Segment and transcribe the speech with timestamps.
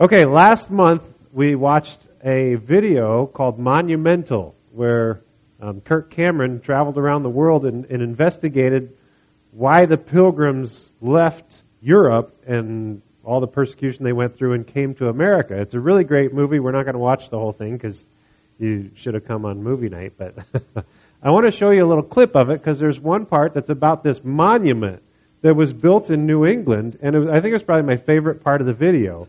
[0.00, 1.02] Okay, last month
[1.32, 5.22] we watched a video called Monumental, where
[5.60, 8.96] um, Kirk Cameron traveled around the world and, and investigated
[9.50, 15.08] why the pilgrims left Europe and all the persecution they went through and came to
[15.08, 15.60] America.
[15.60, 16.60] It's a really great movie.
[16.60, 18.04] We're not going to watch the whole thing because
[18.60, 20.36] you should have come on movie night, but
[21.24, 23.70] I want to show you a little clip of it because there's one part that's
[23.70, 25.02] about this monument
[25.42, 28.44] that was built in New England, and was, I think it was probably my favorite
[28.44, 29.26] part of the video.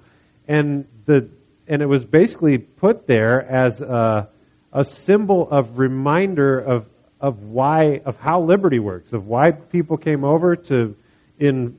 [0.50, 1.30] And the
[1.68, 4.28] and it was basically put there as a,
[4.74, 6.88] a symbol of reminder of
[7.22, 10.98] of why of how liberty works, of why people came over to
[11.38, 11.78] in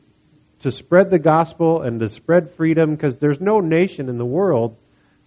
[0.61, 4.77] to spread the gospel and to spread freedom because there's no nation in the world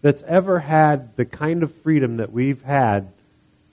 [0.02, 3.12] that's ever had the kind of freedom that we've had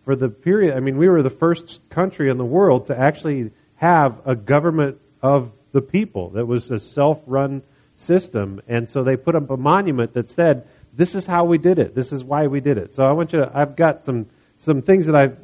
[0.04, 0.76] for the period.
[0.76, 5.00] I mean, we were the first country in the world to actually have a government
[5.22, 7.62] of the people that was a self-run
[8.00, 11.78] system, and so they put up a monument that said, "This is how we did
[11.78, 11.94] it.
[11.94, 13.50] This is why we did it." So I want you to.
[13.52, 14.26] I've got some
[14.58, 15.36] some things that I've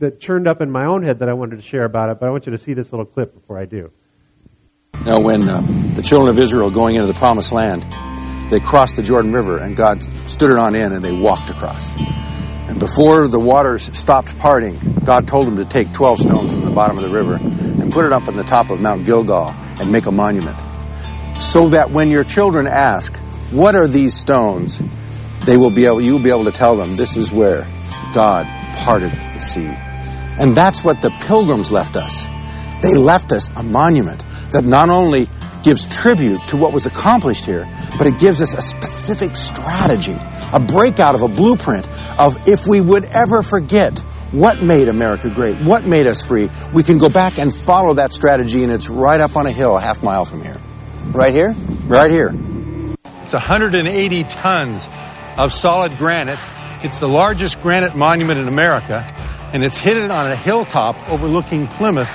[0.00, 2.26] that churned up in my own head that I wanted to share about it, but
[2.26, 3.90] I want you to see this little clip before I do.
[5.04, 5.60] Now, when uh,
[5.94, 7.84] the children of Israel going into the promised land,
[8.50, 11.98] they crossed the Jordan River and God stood it on in and they walked across.
[12.68, 16.70] And before the waters stopped parting, God told them to take 12 stones from the
[16.70, 19.90] bottom of the river and put it up on the top of Mount Gilgal and
[19.90, 20.56] make a monument.
[21.40, 23.16] So that when your children ask,
[23.50, 24.80] what are these stones?
[25.44, 27.62] They will be able, you will be able to tell them this is where
[28.14, 28.46] God
[28.76, 29.66] parted the sea.
[29.66, 32.26] And that's what the pilgrims left us.
[32.82, 35.28] They left us a monument that not only
[35.62, 37.68] gives tribute to what was accomplished here,
[37.98, 40.16] but it gives us a specific strategy,
[40.52, 43.98] a breakout of a blueprint of if we would ever forget
[44.30, 48.12] what made America great, what made us free, we can go back and follow that
[48.12, 50.60] strategy and it's right up on a hill a half mile from here.
[51.12, 51.56] Right here?
[51.86, 52.32] Right here.
[53.24, 54.88] It's 180 tons
[55.36, 56.38] of solid granite.
[56.84, 59.04] It's the largest granite monument in America,
[59.52, 62.10] and it's hidden on a hilltop overlooking Plymouth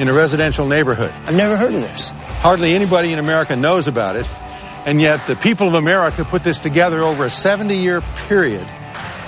[0.00, 1.12] in a residential neighborhood.
[1.26, 2.08] I've never heard of this.
[2.08, 4.26] Hardly anybody in America knows about it,
[4.84, 8.66] and yet the people of America put this together over a 70 year period,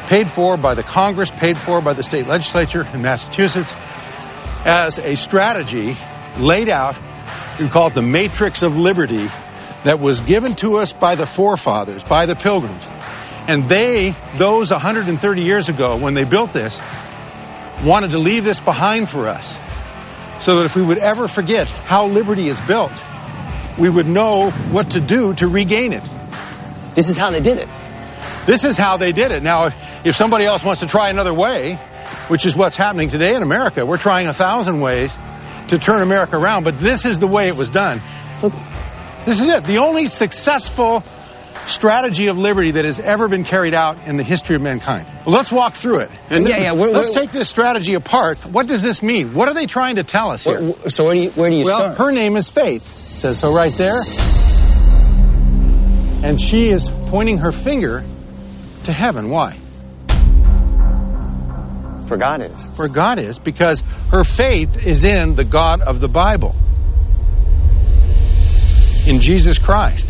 [0.09, 3.73] paid for by the Congress, paid for by the state legislature in Massachusetts,
[4.65, 5.97] as a strategy
[6.39, 6.97] laid out,
[7.63, 9.29] we call it the matrix of liberty,
[9.85, 12.83] that was given to us by the forefathers, by the pilgrims.
[13.49, 16.79] And they, those 130 years ago, when they built this,
[17.83, 19.59] wanted to leave this behind for us
[20.41, 22.93] so that if we would ever forget how liberty is built,
[23.79, 26.03] we would know what to do to regain it.
[26.95, 27.69] This is how they did it.
[28.47, 29.43] This is how they did it.
[29.43, 29.71] Now,
[30.05, 31.75] if somebody else wants to try another way,
[32.29, 35.13] which is what's happening today in America, we're trying a thousand ways
[35.73, 38.01] to turn America around, but this is the way it was done.
[39.25, 39.65] This is it.
[39.65, 41.03] The only successful
[41.67, 45.07] strategy of liberty that has ever been carried out in the history of mankind.
[45.25, 46.11] Well, let's walk through it.
[46.29, 46.73] And yeah, yeah.
[46.73, 48.39] We're, let's we're, take this strategy apart.
[48.45, 49.33] What does this mean?
[49.33, 50.75] What are they trying to tell us here?
[50.89, 51.99] So where do you, where do you well, start?
[51.99, 52.83] her name is Faith.
[52.83, 54.03] It says so right there.
[56.23, 58.05] And she is pointing her finger
[58.85, 59.31] to heaven.
[59.31, 59.57] Why?
[62.09, 62.67] For God is.
[62.77, 63.81] For God is, because
[64.11, 66.55] her faith is in the God of the Bible.
[69.07, 70.09] In Jesus Christ.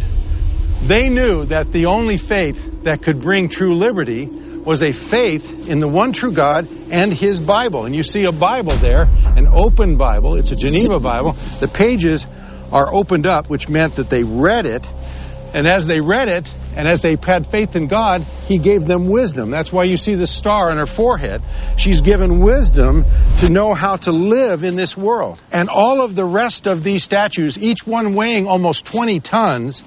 [0.82, 5.80] They knew that the only faith that could bring true liberty was a faith in
[5.80, 7.84] the one true God and His Bible.
[7.84, 10.34] And you see a Bible there, an open Bible.
[10.34, 11.32] It's a Geneva Bible.
[11.60, 12.26] The pages
[12.70, 14.86] are opened up, which meant that they read it.
[15.54, 19.08] And as they read it, and as they had faith in God, He gave them
[19.08, 19.50] wisdom.
[19.50, 21.42] That's why you see the star on her forehead.
[21.76, 23.04] She's given wisdom
[23.40, 25.40] to know how to live in this world.
[25.52, 29.82] And all of the rest of these statues, each one weighing almost 20 tons,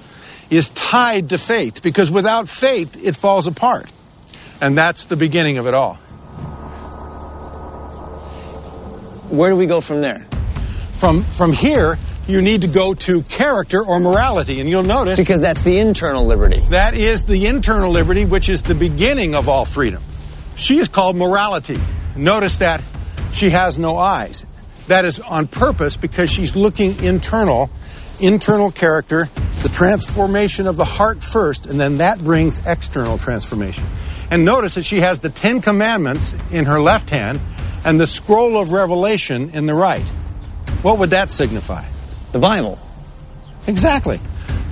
[0.50, 3.90] is tied to faith because without faith it falls apart.
[4.60, 5.98] And that's the beginning of it all.
[9.28, 10.24] Where do we go from there?
[10.98, 15.40] From from here, you need to go to character or morality, and you'll notice because
[15.40, 16.60] that's the internal liberty.
[16.70, 20.02] That is the internal liberty, which is the beginning of all freedom.
[20.56, 21.78] She is called morality.
[22.16, 22.82] Notice that
[23.32, 24.44] she has no eyes.
[24.88, 27.70] That is on purpose because she's looking internal,
[28.18, 29.28] internal character,
[29.62, 33.84] the transformation of the heart first, and then that brings external transformation.
[34.30, 37.40] And notice that she has the Ten Commandments in her left hand
[37.84, 40.06] and the scroll of Revelation in the right.
[40.82, 41.84] What would that signify?
[42.36, 42.78] The Bible.
[43.66, 44.20] Exactly.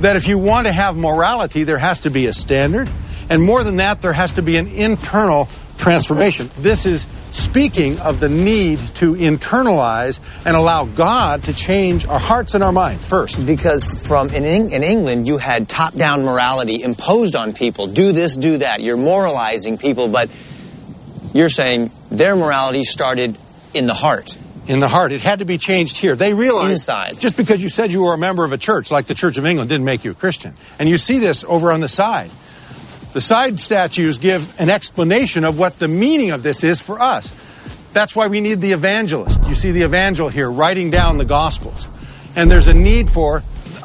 [0.01, 2.91] That if you want to have morality, there has to be a standard,
[3.31, 6.51] and more than that, there has to be an internal transformation.
[6.59, 12.55] This is speaking of the need to internalize and allow God to change our hearts
[12.55, 13.47] and our mind first.
[13.47, 17.87] Because from in, in England, you had top-down morality imposed on people.
[17.87, 18.83] Do this, do that.
[18.83, 20.29] You're moralizing people, but
[21.33, 23.39] you're saying their morality started
[23.73, 24.37] in the heart.
[24.67, 25.13] In the heart.
[25.13, 26.17] It had to be changed here.
[26.17, 27.21] They realized Inside.
[27.21, 29.45] just because you said you were a member of a church, like the Church of
[29.45, 30.55] England, didn't make you a Christian.
[30.79, 32.31] And you see this over on the side.
[33.13, 37.29] The side statues give an explanation of what the meaning of this is for us.
[37.93, 39.41] That's why we need the evangelist.
[39.45, 41.87] You see the evangel here writing down the gospels.
[42.35, 43.43] And there's a need for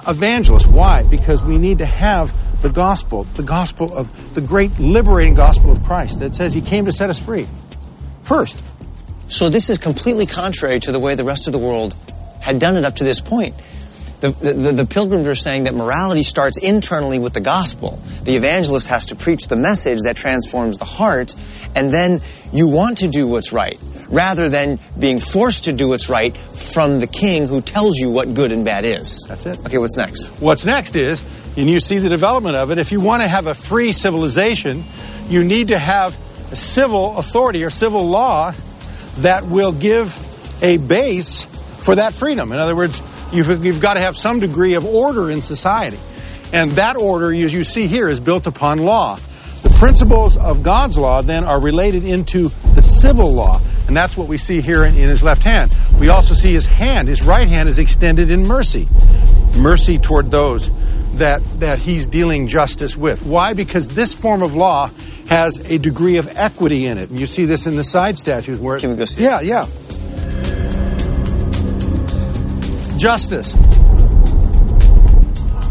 [0.07, 0.65] evangelists.
[0.65, 1.03] Why?
[1.03, 5.83] Because we need to have the gospel, the gospel of the great liberating gospel of
[5.83, 7.47] Christ that says he came to set us free.
[8.23, 8.59] First.
[9.29, 11.95] So this is completely contrary to the way the rest of the world
[12.39, 13.55] had done it up to this point.
[14.21, 18.01] The, the, the, pilgrims are saying that morality starts internally with the gospel.
[18.23, 21.33] The evangelist has to preach the message that transforms the heart,
[21.73, 22.19] and then
[22.51, 23.79] you want to do what's right,
[24.09, 28.33] rather than being forced to do what's right from the king who tells you what
[28.33, 29.23] good and bad is.
[29.25, 29.59] That's it.
[29.59, 30.27] Okay, what's next?
[30.41, 31.23] What's next is,
[31.55, 34.83] and you see the development of it, if you want to have a free civilization,
[35.29, 36.17] you need to have
[36.51, 38.53] a civil authority or civil law
[39.23, 40.15] that will give
[40.61, 42.51] a base for that freedom.
[42.51, 42.99] In other words,
[43.31, 45.99] you've, you've got to have some degree of order in society.
[46.51, 49.19] And that order, as you see here, is built upon law.
[49.61, 53.61] The principles of God's law then are related into the civil law.
[53.87, 55.75] And that's what we see here in, in, his left hand.
[55.99, 58.87] We also see his hand, his right hand is extended in mercy.
[59.57, 60.69] Mercy toward those
[61.15, 63.25] that, that he's dealing justice with.
[63.25, 63.53] Why?
[63.53, 64.91] Because this form of law
[65.29, 67.11] has a degree of equity in it.
[67.11, 69.41] And you see this in the side statues where it, Can we go see Yeah,
[69.41, 69.67] yeah.
[72.97, 73.51] Justice.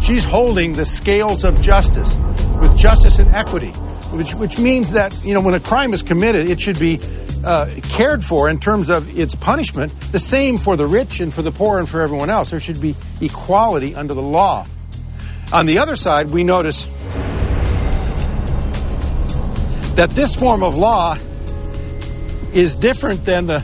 [0.01, 2.15] She's holding the scales of justice
[2.61, 3.71] with justice and equity,
[4.11, 7.01] which, which means that, you know, when a crime is committed, it should be
[7.43, 11.41] uh, cared for in terms of its punishment, the same for the rich and for
[11.41, 12.51] the poor and for everyone else.
[12.51, 14.65] There should be equality under the law.
[15.51, 16.87] On the other side, we notice
[19.99, 21.17] that this form of law
[22.53, 23.59] is different than the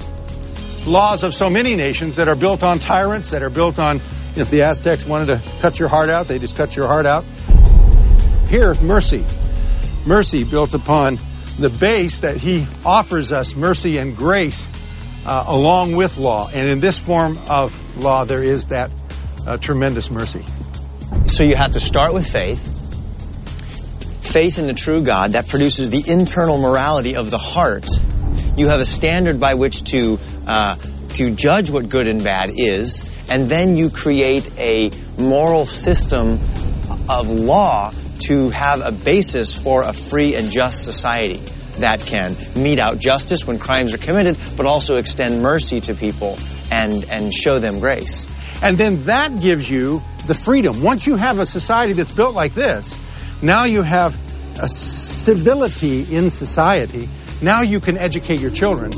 [0.85, 4.01] laws of so many nations that are built on tyrants, that are built on,
[4.35, 7.23] if the Aztecs wanted to cut your heart out, they just cut your heart out.
[8.49, 9.23] Here, mercy.
[10.05, 11.19] Mercy built upon
[11.57, 14.67] the base that he offers us mercy and grace
[15.25, 16.49] uh, along with law.
[16.53, 18.91] And in this form of law, there is that
[19.47, 20.43] uh, tremendous mercy.
[21.27, 22.74] So you have to start with faith.
[24.35, 27.87] Faith in the true God that produces the internal morality of the heart.
[28.57, 30.75] You have a standard by which to uh,
[31.13, 36.37] to judge what good and bad is, and then you create a moral system
[37.07, 37.93] of law
[38.23, 41.41] to have a basis for a free and just society
[41.77, 46.37] that can mete out justice when crimes are committed, but also extend mercy to people
[46.69, 48.27] and and show them grace.
[48.61, 50.83] And then that gives you the freedom.
[50.83, 52.93] Once you have a society that's built like this,
[53.41, 54.24] now you have
[54.59, 57.09] a civility in society.
[57.41, 58.91] Now you can educate your children.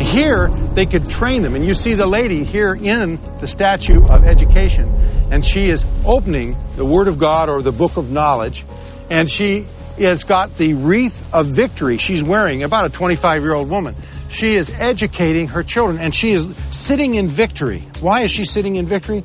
[0.00, 1.54] Here, they could train them.
[1.54, 4.88] And you see the lady here in the statue of education.
[5.30, 8.64] And she is opening the Word of God or the Book of Knowledge.
[9.10, 9.66] And she
[9.98, 13.94] has got the wreath of victory she's wearing, about a 25 year old woman.
[14.30, 17.84] She is educating her children and she is sitting in victory.
[18.00, 19.24] Why is she sitting in victory?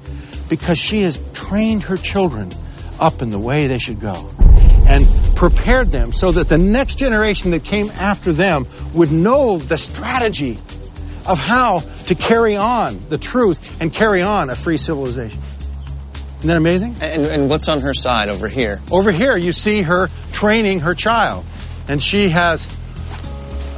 [0.49, 2.51] Because she has trained her children
[2.99, 4.29] up in the way they should go
[4.87, 9.77] and prepared them so that the next generation that came after them would know the
[9.77, 10.59] strategy
[11.25, 15.39] of how to carry on the truth and carry on a free civilization.
[16.39, 16.95] Isn't that amazing?
[17.01, 18.81] And, and what's on her side over here?
[18.91, 21.45] Over here, you see her training her child.
[21.87, 22.65] And she has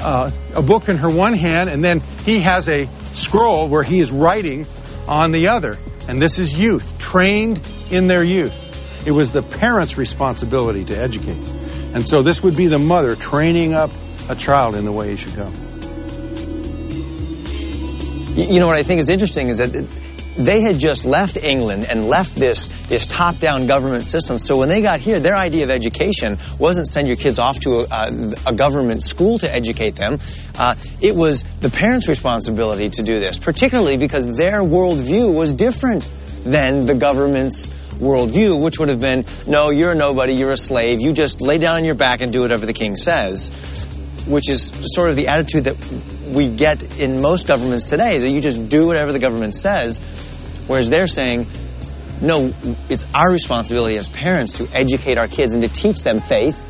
[0.03, 3.99] uh, a book in her one hand, and then he has a scroll where he
[3.99, 4.65] is writing
[5.07, 5.77] on the other.
[6.07, 8.53] And this is youth, trained in their youth.
[9.05, 11.37] It was the parent's responsibility to educate.
[11.93, 13.91] And so this would be the mother training up
[14.29, 15.51] a child in the way he should go.
[18.35, 19.75] You know what I think is interesting is that
[20.37, 24.39] they had just left England and left this, this top-down government system.
[24.39, 27.85] So when they got here, their idea of education wasn't send your kids off to
[27.89, 30.19] a, a government school to educate them.
[30.57, 36.09] Uh, it was the parents' responsibility to do this, particularly because their worldview was different
[36.43, 40.99] than the government's worldview, which would have been, no, you're a nobody, you're a slave,
[40.99, 43.49] you just lay down on your back and do whatever the king says,
[44.27, 45.77] which is sort of the attitude that
[46.27, 49.99] we get in most governments today, is that you just do whatever the government says,
[50.67, 51.47] whereas they're saying,
[52.21, 52.53] no,
[52.89, 56.69] it's our responsibility as parents to educate our kids and to teach them faith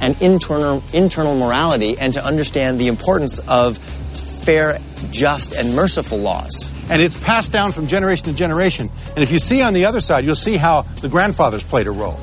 [0.00, 4.78] and internal, internal morality and to understand the importance of fair,
[5.10, 6.72] just, and merciful laws.
[6.88, 8.90] And it's passed down from generation to generation.
[9.08, 11.92] And if you see on the other side, you'll see how the grandfathers played a
[11.92, 12.18] role.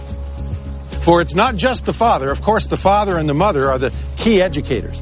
[1.02, 2.30] For it's not just the father.
[2.30, 5.00] Of course, the father and the mother are the key educators.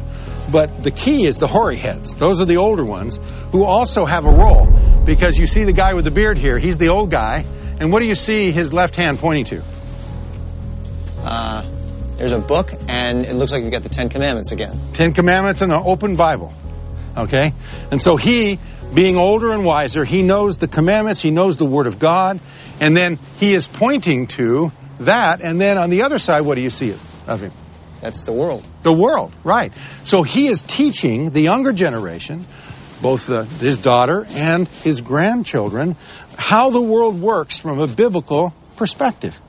[0.52, 2.14] But the key is the hoary heads.
[2.16, 3.20] Those are the older ones
[3.52, 4.66] who also have a role.
[5.06, 7.46] Because you see the guy with the beard here, he's the old guy.
[7.80, 9.64] And what do you see his left hand pointing to?
[11.20, 11.66] Uh,
[12.18, 14.94] there's a book, and it looks like you've got the Ten Commandments again.
[14.94, 16.54] Ten Commandments and an open Bible.
[17.16, 17.54] Okay?
[17.92, 18.60] And so he,
[18.94, 22.40] being older and wiser, he knows the commandments, he knows the Word of God,
[22.80, 26.62] and then he is pointing to that, and then on the other side, what do
[26.62, 26.96] you see
[27.28, 27.52] of him?
[28.02, 28.66] That's the world.
[28.84, 29.72] The world, right.
[30.04, 32.46] So he is teaching the younger generation,
[33.02, 35.96] both uh, his daughter and his grandchildren,
[36.38, 39.40] how the world works from a biblical perspective.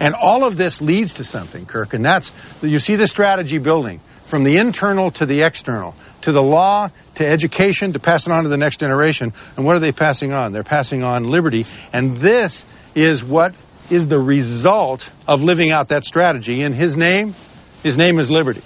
[0.00, 4.00] And all of this leads to something, Kirk, and that's, you see the strategy building
[4.24, 8.44] from the internal to the external, to the law, to education, to pass it on
[8.44, 9.32] to the next generation.
[9.56, 10.52] And what are they passing on?
[10.52, 11.66] They're passing on liberty.
[11.92, 12.64] And this
[12.94, 13.54] is what
[13.90, 16.62] is the result of living out that strategy.
[16.62, 17.34] In His name,
[17.82, 18.62] His name is liberty.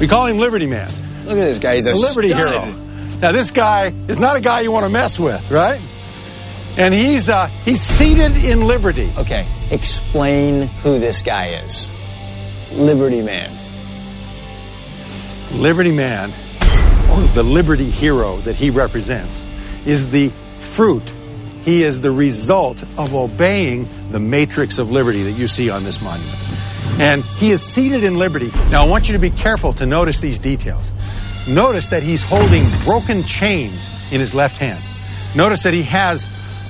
[0.00, 0.88] We call him Liberty Man.
[1.26, 1.74] Look at this guy.
[1.74, 2.64] He's a, a Liberty stud.
[2.64, 2.74] hero.
[3.20, 5.78] Now this guy is not a guy you want to mess with, right?
[6.76, 9.12] And he's uh, he's seated in liberty.
[9.16, 11.90] Okay, explain who this guy is.
[12.72, 13.56] Liberty Man.
[15.52, 16.32] Liberty Man,
[17.34, 19.34] the liberty hero that he represents,
[19.84, 20.30] is the
[20.74, 21.02] fruit.
[21.64, 26.00] He is the result of obeying the matrix of liberty that you see on this
[26.00, 26.38] monument.
[27.00, 28.50] And he is seated in liberty.
[28.70, 30.84] Now I want you to be careful to notice these details.
[31.48, 33.78] Notice that he's holding broken chains
[34.10, 34.82] in his left hand.
[35.34, 36.24] Notice that he has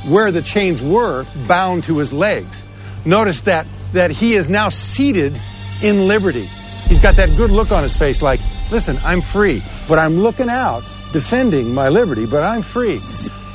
[0.08, 2.64] where the chains were bound to his legs.
[3.04, 5.38] Notice that, that he is now seated
[5.82, 6.46] in liberty.
[6.86, 8.40] He's got that good look on his face like,
[8.70, 13.00] listen, I'm free, but I'm looking out, defending my liberty, but I'm free.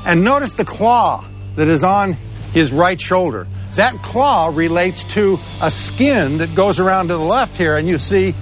[0.06, 1.26] And notice the claw
[1.56, 2.14] that is on
[2.54, 3.48] his right shoulder.
[3.76, 8.00] That claw relates to a skin that goes around to the left here, and you
[8.00, 8.34] see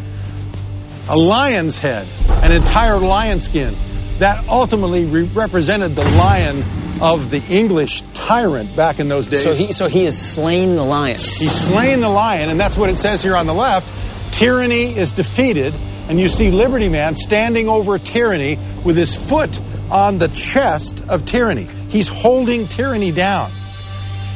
[1.10, 3.76] a lion's head, an entire lion skin.
[4.20, 6.64] That ultimately re- represented the lion
[7.02, 9.44] of the English tyrant back in those days.
[9.44, 11.18] So he, so he has slain the lion.
[11.18, 13.88] He's slain the lion, and that's what it says here on the left.
[14.34, 15.74] Tyranny is defeated,
[16.08, 19.60] and you see Liberty Man standing over tyranny with his foot
[19.92, 21.68] on the chest of tyranny.
[21.90, 23.52] He's holding tyranny down.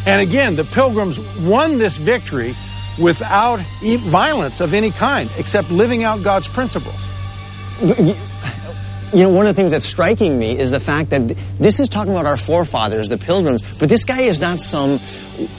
[0.06, 2.56] And again, the pilgrims won this victory
[3.02, 6.96] without violence of any kind, except living out God's principles.
[9.14, 11.88] You know, one of the things that's striking me is the fact that this is
[11.88, 15.00] talking about our forefathers, the pilgrims, but this guy is not some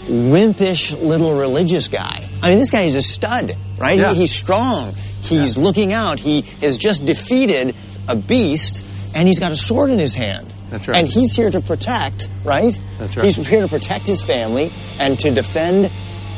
[0.06, 2.28] wimpish little religious guy.
[2.42, 3.98] I mean, this guy is a stud, right?
[3.98, 4.12] Yeah.
[4.12, 4.94] He, he's strong.
[5.22, 5.62] He's Yeah.
[5.64, 6.18] looking out.
[6.18, 7.74] He has just defeated
[8.06, 10.52] a beast, and he's got a sword in his hand.
[10.70, 10.98] That's right.
[10.98, 12.78] And he's here to protect, right?
[12.98, 13.24] That's right.
[13.24, 15.90] He's here to protect his family and to defend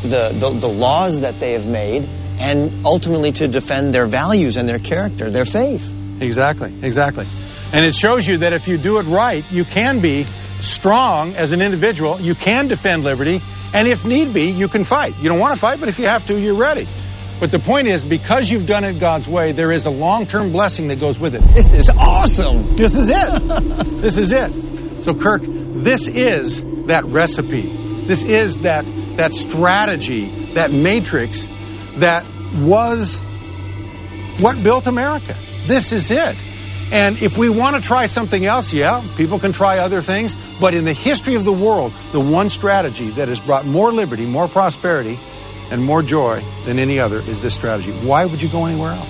[0.02, 4.69] the, the, the laws that they have made and ultimately to defend their values and
[4.69, 5.93] their character, their faith.
[6.21, 7.27] Exactly, exactly.
[7.73, 10.25] And it shows you that if you do it right, you can be
[10.61, 13.41] strong as an individual, you can defend liberty,
[13.73, 15.17] and if need be, you can fight.
[15.19, 16.87] You don't want to fight, but if you have to, you're ready.
[17.39, 20.89] But the point is, because you've done it God's way, there is a long-term blessing
[20.89, 21.43] that goes with it.
[21.55, 22.77] This is awesome.
[22.77, 23.49] This is it.
[24.03, 25.03] this is it.
[25.03, 27.62] So Kirk, this is that recipe.
[28.07, 28.85] This is that,
[29.17, 31.47] that strategy, that matrix
[31.97, 32.27] that
[32.59, 33.19] was
[34.41, 35.37] what built America.
[35.67, 36.37] This is it.
[36.93, 40.35] And if we want to try something else, yeah, people can try other things.
[40.61, 44.27] But in the history of the world, the one strategy that has brought more liberty,
[44.27, 45.19] more prosperity,
[45.71, 47.93] and more joy than any other is this strategy.
[47.93, 49.09] Why would you go anywhere else?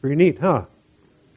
[0.00, 0.64] Pretty neat, huh?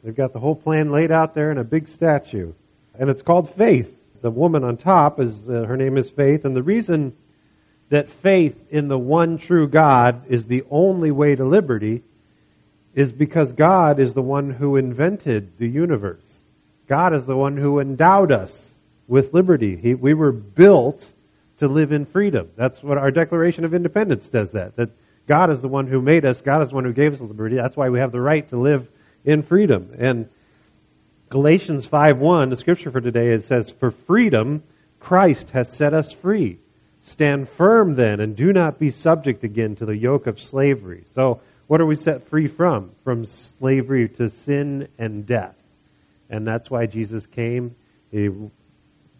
[0.03, 2.53] They've got the whole plan laid out there in a big statue.
[2.97, 3.95] And it's called Faith.
[4.21, 6.45] The woman on top is, uh, her name is Faith.
[6.45, 7.13] And the reason
[7.89, 12.03] that faith in the one true God is the only way to liberty
[12.93, 16.25] is because God is the one who invented the universe.
[16.87, 18.73] God is the one who endowed us
[19.07, 19.75] with liberty.
[19.75, 21.11] He, we were built
[21.57, 22.49] to live in freedom.
[22.55, 24.75] That's what our Declaration of Independence does that.
[24.77, 24.89] That
[25.27, 26.41] God is the one who made us.
[26.41, 27.55] God is the one who gave us liberty.
[27.55, 28.89] That's why we have the right to live
[29.25, 29.93] in freedom.
[29.97, 30.29] And
[31.31, 34.63] Galatians 5:1, the scripture for today, it says, "For freedom
[34.99, 36.59] Christ has set us free.
[37.03, 41.39] Stand firm then, and do not be subject again to the yoke of slavery." So,
[41.67, 42.89] what are we set free from?
[43.05, 45.55] From slavery to sin and death.
[46.29, 47.75] And that's why Jesus came.
[48.11, 48.29] He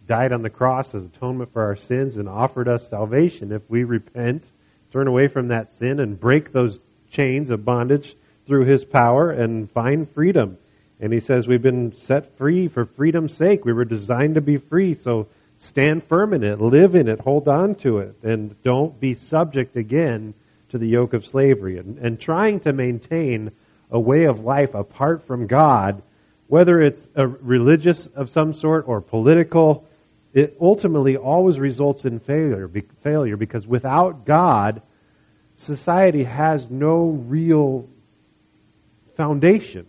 [0.06, 3.84] died on the cross as atonement for our sins and offered us salvation if we
[3.84, 4.52] repent,
[4.90, 9.70] turn away from that sin, and break those chains of bondage through his power and
[9.70, 10.58] find freedom.
[11.02, 13.64] And he says we've been set free for freedom's sake.
[13.64, 15.26] We were designed to be free, so
[15.58, 19.76] stand firm in it, live in it, hold on to it, and don't be subject
[19.76, 20.32] again
[20.68, 21.78] to the yoke of slavery.
[21.78, 23.50] And, and trying to maintain
[23.90, 26.04] a way of life apart from God,
[26.46, 29.84] whether it's religious of some sort or political,
[30.32, 32.70] it ultimately always results in failure,
[33.02, 34.82] failure because without God,
[35.56, 37.88] society has no real
[39.16, 39.86] foundation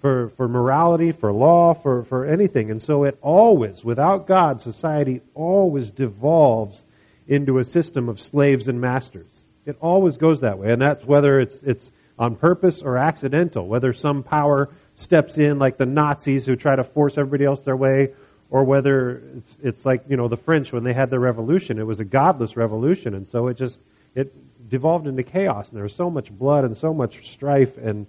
[0.00, 2.70] for, for morality, for law, for, for anything.
[2.70, 6.84] And so it always, without God, society always devolves
[7.26, 9.30] into a system of slaves and masters.
[9.66, 10.72] It always goes that way.
[10.72, 15.76] And that's whether it's, it's on purpose or accidental, whether some power steps in like
[15.76, 18.14] the Nazis who try to force everybody else their way,
[18.50, 21.78] or whether it's, it's like, you know, the French when they had their revolution.
[21.78, 23.14] It was a godless revolution.
[23.14, 23.78] And so it just,
[24.14, 24.32] it
[24.70, 25.68] devolved into chaos.
[25.68, 28.06] And there was so much blood and so much strife and,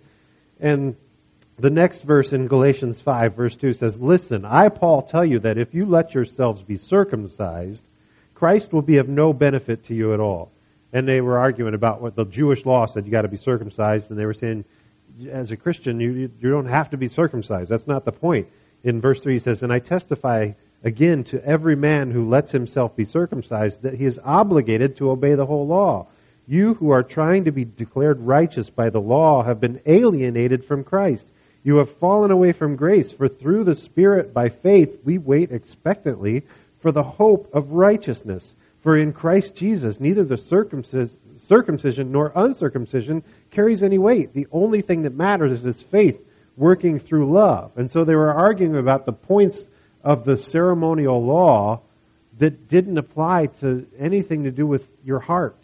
[0.59, 0.95] and
[1.59, 5.57] the next verse in Galatians 5, verse 2 says, Listen, I, Paul, tell you that
[5.57, 7.83] if you let yourselves be circumcised,
[8.33, 10.51] Christ will be of no benefit to you at all.
[10.93, 14.09] And they were arguing about what the Jewish law said you got to be circumcised,
[14.09, 14.65] and they were saying,
[15.29, 17.69] as a Christian, you, you don't have to be circumcised.
[17.69, 18.47] That's not the point.
[18.83, 20.51] In verse 3, he says, And I testify
[20.83, 25.35] again to every man who lets himself be circumcised that he is obligated to obey
[25.35, 26.07] the whole law.
[26.47, 30.83] You who are trying to be declared righteous by the law have been alienated from
[30.83, 31.27] Christ.
[31.63, 36.43] You have fallen away from grace, for through the Spirit, by faith, we wait expectantly
[36.79, 38.55] for the hope of righteousness.
[38.81, 44.33] For in Christ Jesus, neither the circumcision nor uncircumcision carries any weight.
[44.33, 46.21] The only thing that matters is faith
[46.55, 47.71] working through love.
[47.75, 49.69] And so they were arguing about the points
[50.01, 51.81] of the ceremonial law
[52.37, 55.57] that didn't apply to anything to do with your heart.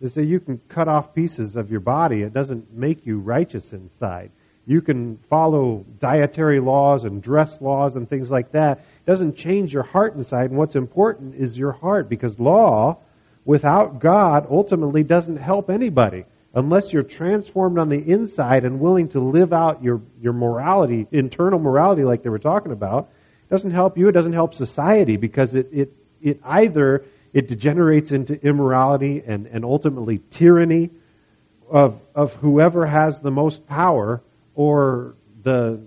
[0.00, 3.72] They say you can cut off pieces of your body, it doesn't make you righteous
[3.72, 4.32] inside.
[4.66, 8.78] You can follow dietary laws and dress laws and things like that.
[8.78, 10.50] It doesn't change your heart inside.
[10.50, 12.98] And what's important is your heart because law
[13.44, 19.20] without God ultimately doesn't help anybody unless you're transformed on the inside and willing to
[19.20, 23.08] live out your, your morality, internal morality like they were talking about.
[23.48, 24.08] It doesn't help you.
[24.08, 29.64] It doesn't help society because it, it, it either it degenerates into immorality and, and
[29.64, 30.90] ultimately tyranny
[31.68, 34.22] of, of whoever has the most power
[34.56, 35.80] or the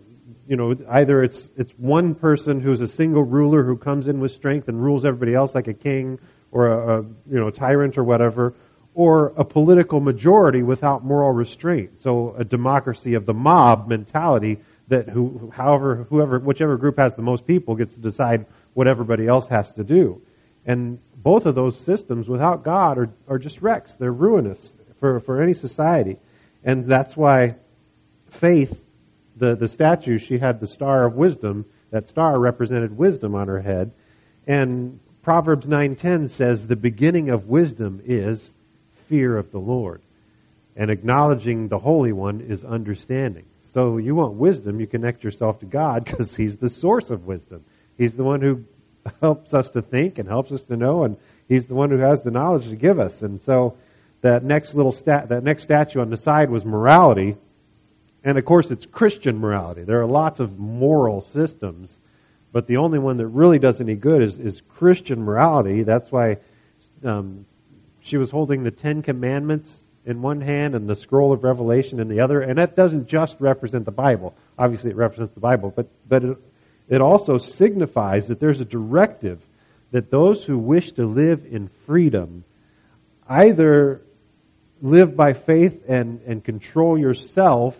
[0.47, 4.31] you know either it's it's one person who's a single ruler who comes in with
[4.31, 6.17] strength and rules everybody else like a king
[6.51, 8.53] or a, a you know tyrant or whatever
[8.93, 11.99] or a political majority without moral restraint.
[11.99, 17.21] So a democracy of the mob mentality that who however whoever whichever group has the
[17.21, 20.21] most people gets to decide what everybody else has to do.
[20.65, 23.95] And both of those systems without God are, are just wrecks.
[23.95, 26.17] They're ruinous for, for any society.
[26.63, 27.55] And that's why
[28.31, 28.79] faith,
[29.35, 31.65] the, the statue, she had the star of wisdom.
[31.91, 33.91] That star represented wisdom on her head.
[34.45, 38.53] And Proverbs 9:10 says the beginning of wisdom is
[39.07, 40.01] fear of the Lord.
[40.75, 43.45] And acknowledging the Holy One is understanding.
[43.61, 47.63] So you want wisdom, you connect yourself to God because He's the source of wisdom.
[47.97, 48.63] He's the one who
[49.21, 52.21] helps us to think and helps us to know, and He's the one who has
[52.21, 53.21] the knowledge to give us.
[53.21, 53.77] And so
[54.21, 57.35] that next little stat, that next statue on the side was morality,
[58.23, 59.83] and of course, it's Christian morality.
[59.83, 61.99] There are lots of moral systems,
[62.51, 65.83] but the only one that really does any good is, is Christian morality.
[65.83, 66.37] That's why
[67.03, 67.45] um,
[68.01, 72.07] she was holding the Ten Commandments in one hand and the scroll of Revelation in
[72.07, 72.41] the other.
[72.41, 74.35] And that doesn't just represent the Bible.
[74.57, 76.37] Obviously, it represents the Bible, but, but it,
[76.89, 79.45] it also signifies that there's a directive
[79.91, 82.43] that those who wish to live in freedom
[83.27, 84.01] either
[84.81, 87.77] live by faith and, and control yourself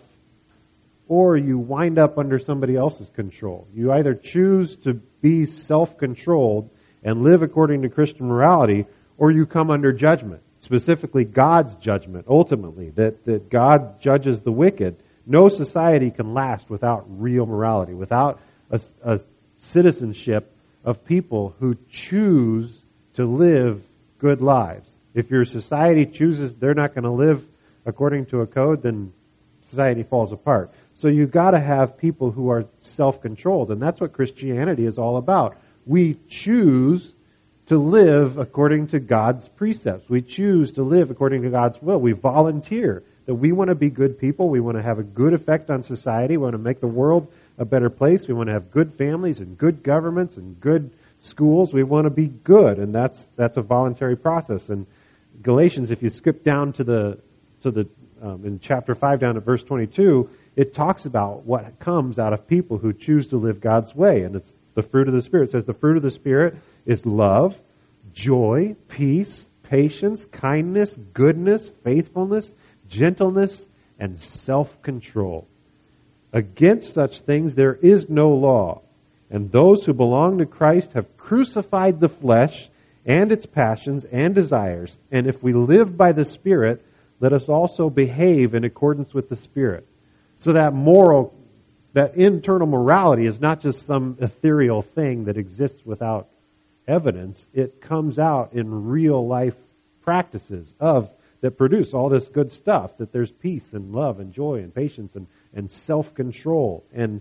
[1.10, 3.66] or you wind up under somebody else's control.
[3.74, 6.70] You either choose to be self-controlled
[7.02, 8.86] and live according to Christian morality,
[9.18, 15.02] or you come under judgment, specifically God's judgment, ultimately, that, that God judges the wicked.
[15.26, 18.38] No society can last without real morality, without
[18.70, 19.18] a, a
[19.58, 23.82] citizenship of people who choose to live
[24.20, 24.88] good lives.
[25.12, 27.44] If your society chooses they're not going to live
[27.84, 29.12] according to a code, then
[29.64, 30.72] society falls apart.
[31.00, 35.16] So you've got to have people who are self-controlled, and that's what Christianity is all
[35.16, 35.56] about.
[35.86, 37.14] We choose
[37.68, 40.10] to live according to God's precepts.
[40.10, 41.98] We choose to live according to God's will.
[41.98, 44.50] We volunteer that we want to be good people.
[44.50, 46.36] We want to have a good effect on society.
[46.36, 48.28] We want to make the world a better place.
[48.28, 50.90] We want to have good families and good governments and good
[51.22, 51.72] schools.
[51.72, 54.68] We want to be good, and that's that's a voluntary process.
[54.68, 54.86] And
[55.40, 57.18] Galatians, if you skip down to the
[57.62, 57.88] to the
[58.20, 62.32] um, in chapter five down to verse twenty two, it talks about what comes out
[62.32, 65.48] of people who choose to live God's way, and it's the fruit of the Spirit.
[65.48, 67.60] It says the fruit of the Spirit is love,
[68.12, 72.54] joy, peace, patience, kindness, goodness, faithfulness,
[72.88, 73.66] gentleness,
[73.98, 75.46] and self control.
[76.32, 78.82] Against such things there is no law.
[79.30, 82.68] And those who belong to Christ have crucified the flesh
[83.06, 84.98] and its passions and desires.
[85.10, 86.84] And if we live by the Spirit,
[87.20, 89.86] let us also behave in accordance with the Spirit.
[90.40, 91.34] So that moral,
[91.92, 96.28] that internal morality is not just some ethereal thing that exists without
[96.88, 97.46] evidence.
[97.52, 99.54] It comes out in real life
[100.02, 101.10] practices of
[101.42, 105.14] that produce all this good stuff, that there's peace and love and joy and patience
[105.14, 106.84] and, and self-control.
[106.94, 107.20] And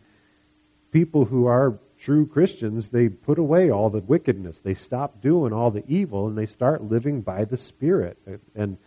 [0.94, 4.62] people who are true Christians, they put away all the wickedness.
[4.62, 8.18] They stop doing all the evil and they start living by the Spirit.
[8.56, 8.78] And,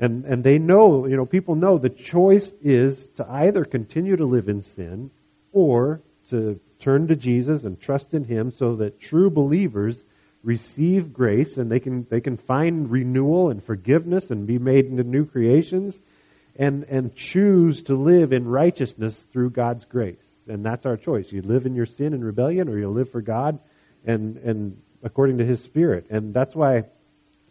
[0.00, 4.24] and, and they know, you know, people know the choice is to either continue to
[4.24, 5.10] live in sin
[5.52, 10.04] or to turn to Jesus and trust in Him so that true believers
[10.42, 15.04] receive grace and they can they can find renewal and forgiveness and be made into
[15.04, 16.00] new creations
[16.56, 20.24] and and choose to live in righteousness through God's grace.
[20.48, 21.30] And that's our choice.
[21.30, 23.58] You live in your sin and rebellion or you live for God
[24.06, 26.06] and and according to his spirit.
[26.08, 26.84] And that's why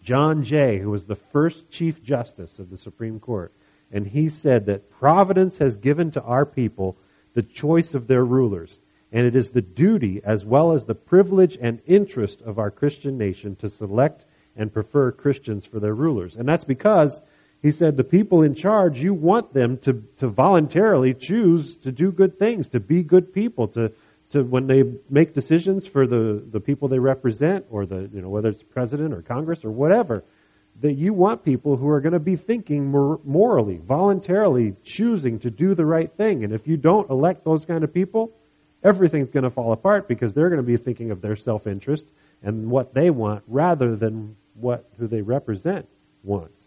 [0.04, 3.52] John Jay, who was the first chief justice of the Supreme Court,
[3.92, 6.98] and he said that providence has given to our people
[7.34, 8.82] the choice of their rulers
[9.12, 13.18] and it is the duty as well as the privilege and interest of our Christian
[13.18, 16.36] nation to select and prefer Christians for their rulers.
[16.36, 17.22] And that's because
[17.62, 22.12] he said the people in charge, you want them to, to voluntarily choose to do
[22.12, 23.92] good things, to be good people, to,
[24.32, 28.30] to when they make decisions for the, the people they represent, or the, you know,
[28.30, 30.24] whether it's president or Congress or whatever,
[30.82, 35.74] that you want people who are going to be thinking morally, voluntarily choosing to do
[35.74, 36.44] the right thing.
[36.44, 38.32] And if you don't elect those kind of people,
[38.84, 42.06] everything's going to fall apart because they're going to be thinking of their self-interest
[42.42, 45.88] and what they want rather than what who they represent
[46.24, 46.62] wants.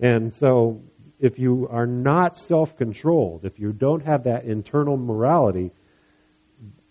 [0.00, 0.82] And so
[1.20, 5.70] if you are not self-controlled, if you don't have that internal morality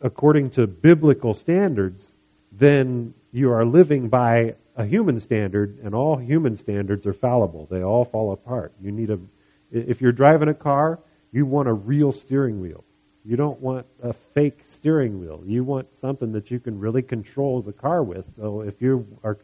[0.05, 2.11] according to biblical standards,
[2.51, 7.67] then you are living by a human standard and all human standards are fallible.
[7.71, 8.71] They all fall apart.
[8.79, 9.19] You need a
[9.71, 10.99] if you're driving a car,
[11.31, 12.83] you want a real steering wheel.
[13.25, 15.41] You don't want a fake steering wheel.
[15.43, 18.25] You want something that you can really control the car with.
[18.37, 19.39] So if you are,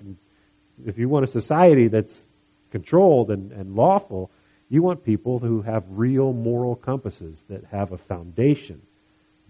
[0.86, 2.28] if you want a society that's
[2.70, 4.30] controlled and, and lawful,
[4.70, 8.84] you want people who have real moral compasses that have a foundation,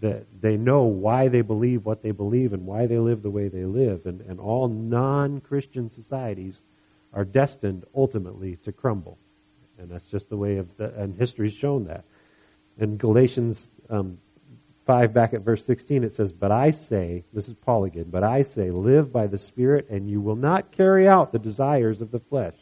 [0.02, 3.46] that they know why they believe what they believe and why they live the way
[3.46, 4.04] they live.
[4.04, 6.60] And, and all non-Christian societies
[7.12, 9.16] are destined ultimately to crumble.
[9.78, 12.04] And that's just the way of the, and history's shown that.
[12.78, 14.18] In Galatians um,
[14.86, 18.24] 5 back at verse 16 it says but i say this is paul again but
[18.24, 22.10] i say live by the spirit and you will not carry out the desires of
[22.10, 22.56] the flesh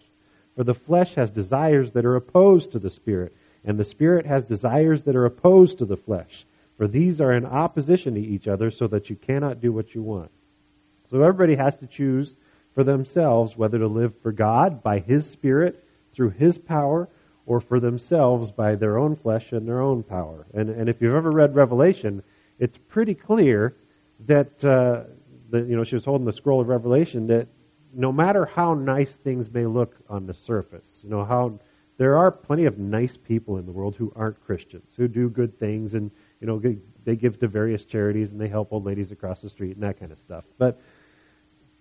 [0.55, 4.45] for the flesh has desires that are opposed to the spirit and the spirit has
[4.45, 6.45] desires that are opposed to the flesh
[6.81, 10.03] for these are in opposition to each other so that you cannot do what you
[10.03, 10.31] want
[11.11, 12.37] so everybody has to choose
[12.75, 17.07] for themselves whether to live for god by his spirit through his power
[17.51, 20.47] or for themselves by their own flesh and their own power.
[20.55, 22.23] And, and if you've ever read Revelation,
[22.61, 23.75] it's pretty clear
[24.27, 25.03] that, uh,
[25.51, 27.49] that, you know, she was holding the scroll of Revelation that
[27.93, 31.59] no matter how nice things may look on the surface, you know, how
[31.97, 35.59] there are plenty of nice people in the world who aren't Christians, who do good
[35.59, 36.61] things and, you know,
[37.05, 39.99] they give to various charities and they help old ladies across the street and that
[39.99, 40.45] kind of stuff.
[40.59, 40.81] But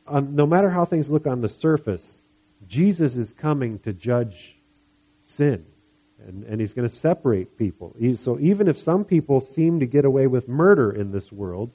[0.07, 2.19] um, no matter how things look on the surface,
[2.67, 4.57] Jesus is coming to judge
[5.23, 5.65] sin.
[6.27, 7.95] And, and he's going to separate people.
[7.97, 11.71] He, so even if some people seem to get away with murder in this world,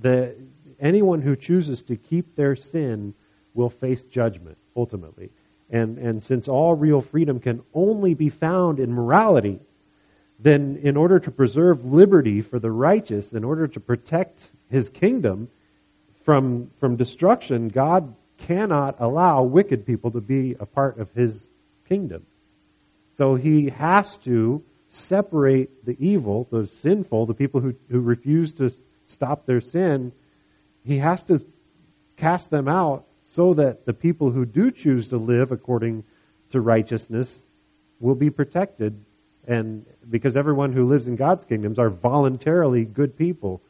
[0.00, 0.36] the,
[0.78, 3.14] anyone who chooses to keep their sin
[3.54, 5.30] will face judgment, ultimately.
[5.68, 9.58] And, and since all real freedom can only be found in morality,
[10.38, 15.48] then in order to preserve liberty for the righteous, in order to protect his kingdom
[16.24, 21.48] from, from destruction, God cannot allow wicked people to be a part of his
[21.88, 22.26] kingdom.
[23.14, 28.70] So he has to separate the evil, the sinful, the people who, who refuse to
[29.06, 30.12] stop their sin.
[30.84, 31.44] He has to
[32.16, 36.04] cast them out so that the people who do choose to live according
[36.50, 37.40] to righteousness
[38.00, 39.02] will be protected.
[39.46, 43.62] And because everyone who lives in God's kingdoms are voluntarily good people.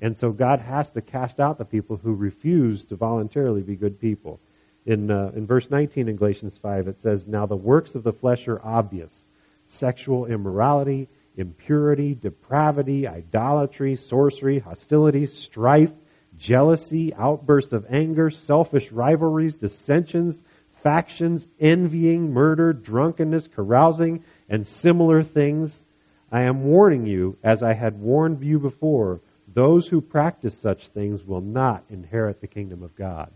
[0.00, 4.00] And so God has to cast out the people who refuse to voluntarily be good
[4.00, 4.40] people.
[4.84, 8.12] In, uh, in verse 19 in Galatians 5, it says, Now the works of the
[8.12, 9.24] flesh are obvious
[9.66, 15.92] sexual immorality, impurity, depravity, idolatry, sorcery, hostility, strife,
[16.36, 20.42] jealousy, outbursts of anger, selfish rivalries, dissensions,
[20.82, 25.84] factions, envying, murder, drunkenness, carousing, and similar things.
[26.30, 29.20] I am warning you, as I had warned you before,
[29.52, 33.32] those who practice such things will not inherit the kingdom of God.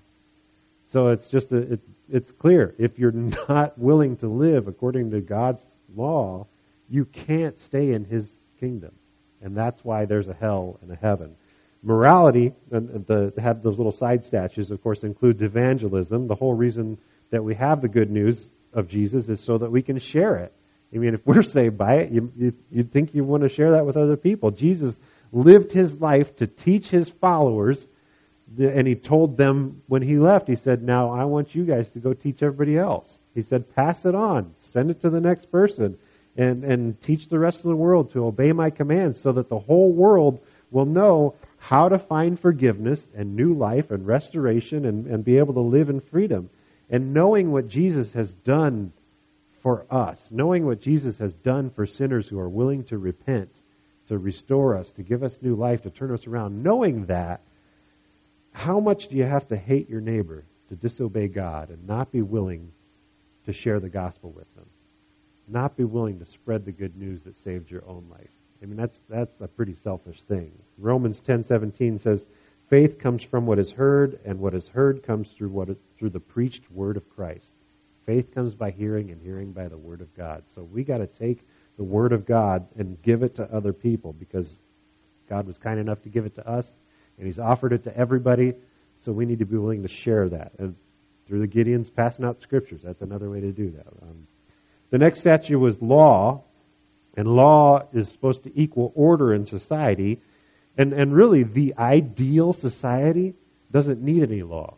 [0.84, 2.74] So it's just a, it, it's clear.
[2.78, 3.12] If you're
[3.48, 5.62] not willing to live according to God's
[5.96, 6.46] law,
[6.88, 8.92] you can't stay in His kingdom,
[9.42, 11.34] and that's why there's a hell and a heaven.
[11.82, 16.26] Morality, and the, have those little side statues, of course, includes evangelism.
[16.26, 16.98] The whole reason
[17.30, 20.52] that we have the good news of Jesus is so that we can share it.
[20.94, 23.72] I mean, if we're saved by it, you, you, you'd think you want to share
[23.72, 24.50] that with other people.
[24.50, 24.98] Jesus
[25.32, 27.86] lived his life to teach his followers,
[28.58, 31.98] and he told them when he left, he said, Now I want you guys to
[31.98, 33.18] go teach everybody else.
[33.34, 35.98] He said, Pass it on, send it to the next person,
[36.36, 39.58] and, and teach the rest of the world to obey my commands so that the
[39.58, 45.24] whole world will know how to find forgiveness and new life and restoration and, and
[45.24, 46.48] be able to live in freedom.
[46.88, 48.92] And knowing what Jesus has done
[49.62, 53.50] for us, knowing what Jesus has done for sinners who are willing to repent,
[54.08, 57.40] to restore us, to give us new life, to turn us around, knowing that,
[58.52, 62.22] how much do you have to hate your neighbor to disobey God and not be
[62.22, 62.72] willing
[63.44, 64.66] to share the gospel with them?
[65.48, 68.30] Not be willing to spread the good news that saved your own life?
[68.62, 70.52] I mean, that's, that's a pretty selfish thing.
[70.78, 72.26] Romans 10:17 says,
[72.68, 76.10] "Faith comes from what is heard, and what is heard comes through what is, through
[76.10, 77.52] the preached word of Christ."
[78.06, 80.44] Faith comes by hearing, and hearing by the word of God.
[80.54, 81.40] So we got to take
[81.76, 84.58] the word of God and give it to other people because
[85.28, 86.72] God was kind enough to give it to us,
[87.18, 88.54] and He's offered it to everybody.
[89.00, 90.52] So we need to be willing to share that.
[90.58, 90.76] And
[91.26, 93.86] through the Gideons passing out scriptures, that's another way to do that.
[94.02, 94.26] Um,
[94.90, 96.44] the next statue was law,
[97.16, 100.20] and law is supposed to equal order in society.
[100.78, 103.34] And, and really, the ideal society
[103.72, 104.74] doesn't need any law.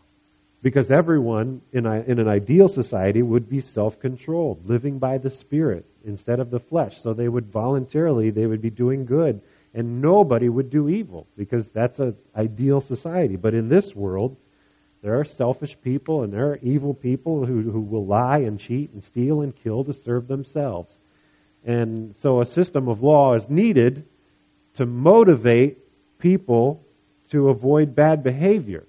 [0.61, 5.31] Because everyone in, a, in an ideal society would be self controlled, living by the
[5.31, 7.01] Spirit instead of the flesh.
[7.01, 9.41] So they would voluntarily, they would be doing good.
[9.75, 13.37] And nobody would do evil because that's an ideal society.
[13.37, 14.37] But in this world,
[15.03, 18.91] there are selfish people and there are evil people who, who will lie and cheat
[18.93, 20.99] and steal and kill to serve themselves.
[21.65, 24.07] And so a system of law is needed
[24.75, 25.79] to motivate
[26.19, 26.85] people
[27.31, 28.87] to avoid bad behavior.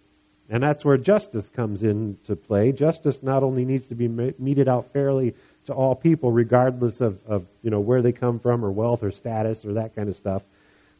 [0.49, 2.71] And that's where justice comes into play.
[2.71, 5.35] Justice not only needs to be meted out fairly
[5.65, 9.11] to all people, regardless of, of you know, where they come from or wealth or
[9.11, 10.41] status or that kind of stuff,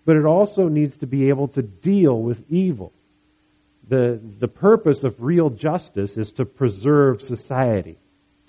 [0.05, 2.93] but it also needs to be able to deal with evil.
[3.87, 7.97] The, the purpose of real justice is to preserve society,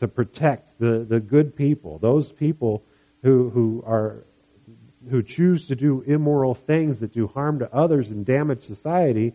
[0.00, 2.82] to protect the, the good people, those people
[3.22, 4.24] who, who are
[5.08, 9.32] who choose to do immoral things that do harm to others and damage society,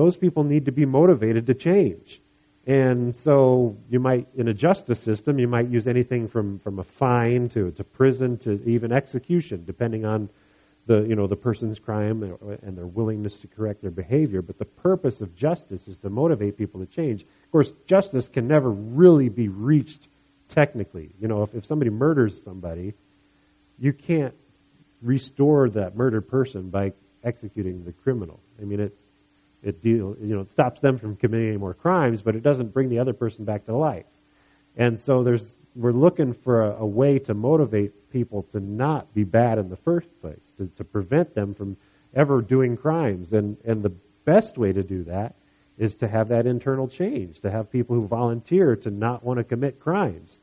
[0.00, 2.20] those people need to be motivated to change.
[2.66, 6.84] And so you might, in a justice system, you might use anything from, from a
[6.84, 10.30] fine to, to prison to even execution, depending on
[10.86, 12.22] the, you know, the person's crime
[12.62, 14.40] and their willingness to correct their behavior.
[14.40, 17.22] But the purpose of justice is to motivate people to change.
[17.22, 20.08] Of course, justice can never really be reached
[20.48, 21.10] technically.
[21.20, 22.94] You know, if, if somebody murders somebody,
[23.78, 24.34] you can't
[25.02, 28.40] restore that murdered person by executing the criminal.
[28.60, 28.94] I mean, it
[29.62, 32.72] it deal you know it stops them from committing any more crimes, but it doesn't
[32.72, 34.06] bring the other person back to life.
[34.76, 39.24] And so there's we're looking for a, a way to motivate people to not be
[39.24, 41.76] bad in the first place, to, to prevent them from
[42.14, 43.32] ever doing crimes.
[43.32, 43.92] And and the
[44.24, 45.34] best way to do that
[45.78, 49.44] is to have that internal change, to have people who volunteer to not want to
[49.44, 50.40] commit crimes.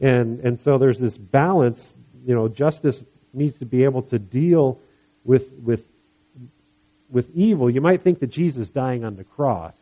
[0.00, 4.80] And and so there's this balance you know, justice needs to be able to deal
[5.24, 5.84] with, with,
[7.12, 7.70] with evil.
[7.70, 9.76] You might think that Jesus dying on the cross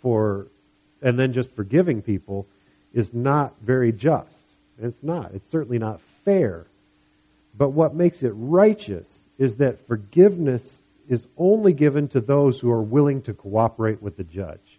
[0.00, 0.46] for,
[1.02, 2.46] and then just forgiving people
[2.94, 4.34] is not very just.
[4.80, 5.34] It's not.
[5.34, 6.66] It's certainly not fair.
[7.58, 12.82] But what makes it righteous is that forgiveness is only given to those who are
[12.82, 14.78] willing to cooperate with the judge.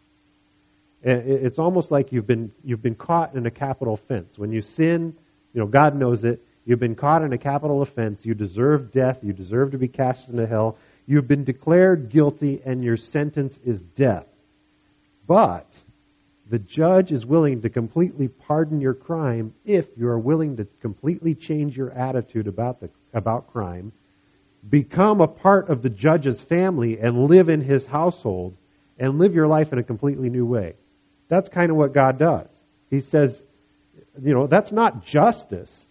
[1.03, 4.37] It's almost like you've been, you've been caught in a capital offense.
[4.37, 5.15] When you sin,
[5.57, 6.45] You know, God knows it.
[6.65, 8.23] You've been caught in a capital offense.
[8.23, 9.23] You deserve death.
[9.23, 10.77] You deserve to be cast into hell.
[11.07, 14.27] You've been declared guilty and your sentence is death.
[15.25, 15.65] But
[16.49, 21.33] the judge is willing to completely pardon your crime if you are willing to completely
[21.33, 23.91] change your attitude about the about crime,
[24.69, 28.57] become a part of the judge's family and live in his household
[28.99, 30.75] and live your life in a completely new way.
[31.29, 32.49] That's kind of what God does.
[32.89, 33.43] He says,
[34.21, 35.85] you know, that's not justice.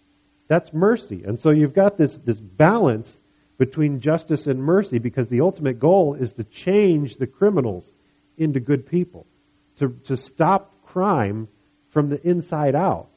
[0.47, 1.23] That's mercy.
[1.23, 3.17] And so you've got this, this balance
[3.57, 7.93] between justice and mercy because the ultimate goal is to change the criminals
[8.37, 9.25] into good people,
[9.77, 11.47] to, to stop crime
[11.89, 13.07] from the inside out.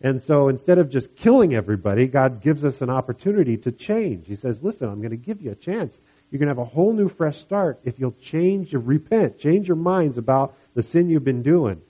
[0.00, 4.26] And so instead of just killing everybody, God gives us an opportunity to change.
[4.26, 5.98] He says, listen, I'm going to give you a chance.
[6.30, 9.66] You're going to have a whole new fresh start if you'll change, you repent, change
[9.66, 11.80] your minds about the sin you've been doing.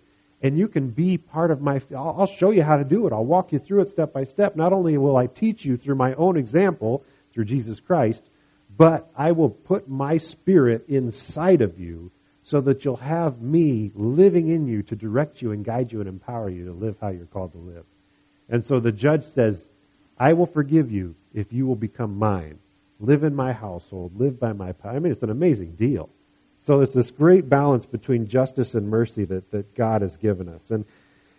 [0.41, 3.13] And you can be part of my, I'll show you how to do it.
[3.13, 4.55] I'll walk you through it step by step.
[4.55, 7.05] Not only will I teach you through my own example,
[7.39, 8.29] through Jesus Christ,
[8.77, 12.11] but I will put my spirit inside of you
[12.43, 16.09] so that you'll have me living in you to direct you and guide you and
[16.09, 17.85] empower you to live how you're called to live.
[18.49, 19.69] And so the judge says,
[20.19, 22.59] I will forgive you if you will become mine.
[22.99, 24.19] Live in my household.
[24.19, 24.97] Live by my power.
[24.97, 26.11] I mean, it's an amazing deal.
[26.67, 30.73] So there's this great balance between justice and mercy that, that God has given us.
[30.73, 30.85] And,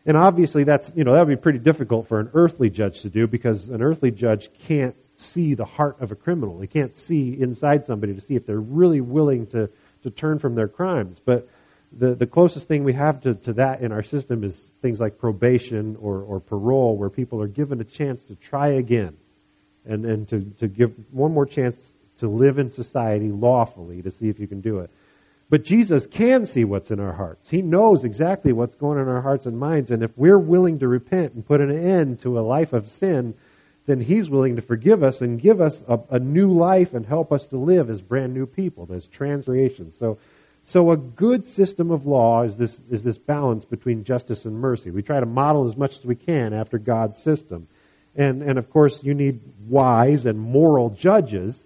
[0.05, 3.09] and obviously that's, you know, that would be pretty difficult for an earthly judge to
[3.09, 6.59] do because an earthly judge can't see the heart of a criminal.
[6.59, 9.69] He can't see inside somebody to see if they're really willing to,
[10.03, 11.19] to turn from their crimes.
[11.23, 11.47] But
[11.91, 15.17] the, the closest thing we have to, to that in our system is things like
[15.17, 19.17] probation or, or parole, where people are given a chance to try again
[19.85, 21.77] and, and to, to give one more chance
[22.19, 24.89] to live in society lawfully to see if you can do it.
[25.49, 27.49] But Jesus can see what's in our hearts.
[27.49, 29.89] He knows exactly what's going on in our hearts and minds.
[29.89, 33.33] And if we're willing to repent and put an end to a life of sin,
[33.89, 37.31] then He's willing to forgive us and give us a, a new life and help
[37.31, 39.97] us to live as brand new people, as transcreations.
[39.97, 40.17] So
[40.69, 44.91] so a good system of law is this, is this balance between justice and mercy.
[44.91, 47.67] We try to model as much as we can after God's system.
[48.15, 51.59] And, and of course, you need wise and moral judges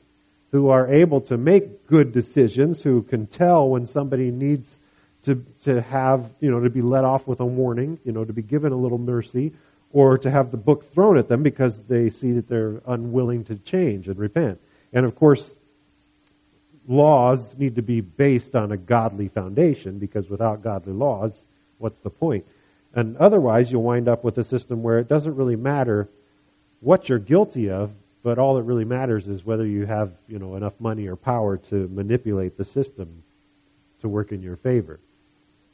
[0.54, 4.80] who are able to make good decisions, who can tell when somebody needs
[5.24, 8.32] to, to have, you know, to be let off with a warning, you know, to
[8.32, 9.52] be given a little mercy,
[9.94, 13.56] or to have the book thrown at them because they see that they're unwilling to
[13.56, 14.60] change and repent.
[14.92, 15.56] And of course,
[16.88, 21.46] laws need to be based on a godly foundation because without godly laws,
[21.78, 22.46] what's the point?
[22.96, 26.10] And otherwise, you'll wind up with a system where it doesn't really matter
[26.82, 27.92] what you're guilty of,
[28.24, 31.58] but all that really matters is whether you have, you know, enough money or power
[31.58, 33.24] to manipulate the system
[34.02, 35.00] to work in your favor.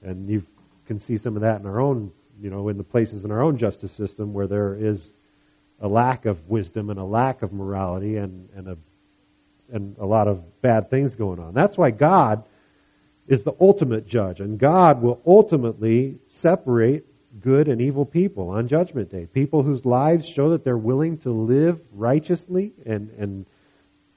[0.02, 0.46] And you
[0.88, 3.42] can see some of that in our own, you know, in the places in our
[3.42, 5.14] own justice system where there is
[5.82, 8.78] a lack of wisdom and a lack of morality and, and a
[9.72, 11.54] and a lot of bad things going on.
[11.54, 12.44] That's why God
[13.28, 17.06] is the ultimate judge, and God will ultimately separate
[17.40, 19.28] good and evil people on Judgment Day.
[19.28, 23.46] People whose lives show that they're willing to live righteously and, and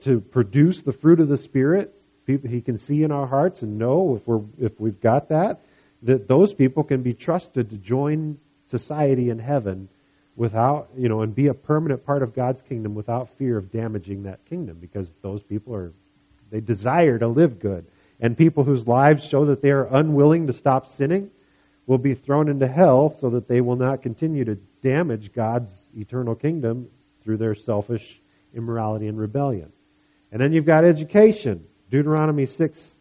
[0.00, 1.94] to produce the fruit of the Spirit.
[2.26, 5.60] People He can see in our hearts and know if we're if we've got that,
[6.02, 9.88] that those people can be trusted to join society in heaven
[10.36, 14.22] without, you know, and be a permanent part of God's kingdom without fear of damaging
[14.24, 15.92] that kingdom because those people are,
[16.50, 17.86] they desire to live good.
[18.20, 21.30] And people whose lives show that they are unwilling to stop sinning
[21.86, 26.34] will be thrown into hell so that they will not continue to damage God's eternal
[26.34, 26.88] kingdom
[27.22, 28.20] through their selfish
[28.54, 29.72] immorality and rebellion.
[30.30, 31.66] And then you've got education.
[31.90, 32.98] Deuteronomy 6,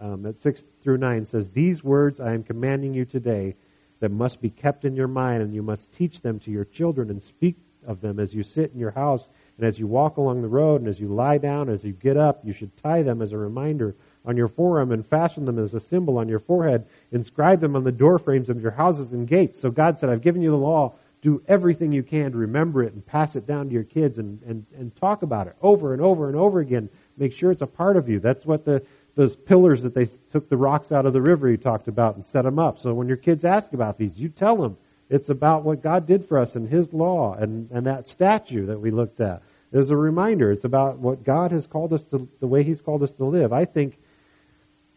[0.00, 3.54] um, at 6 through 9 says, These words I am commanding you today
[4.00, 7.10] that must be kept in your mind, and you must teach them to your children
[7.10, 7.56] and speak
[7.86, 10.80] of them as you sit in your house and as you walk along the road
[10.80, 12.40] and as you lie down, as you get up.
[12.44, 15.80] You should tie them as a reminder on your forearm and fasten them as a
[15.80, 16.84] symbol on your forehead.
[17.12, 19.60] Inscribe them on the doorframes of your houses and gates.
[19.60, 20.94] So God said, I've given you the law.
[21.22, 24.40] Do everything you can to remember it and pass it down to your kids and,
[24.42, 26.88] and, and talk about it over and over and over again.
[27.16, 28.20] Make sure it's a part of you.
[28.20, 28.84] That's what the
[29.16, 32.24] those pillars that they took the rocks out of the river he talked about and
[32.24, 32.78] set them up.
[32.78, 34.76] So when your kids ask about these, you tell them
[35.08, 38.78] it's about what God did for us and His law and, and that statue that
[38.78, 39.42] we looked at.
[39.72, 40.52] There's a reminder.
[40.52, 43.52] It's about what God has called us to, the way He's called us to live.
[43.52, 43.98] I think,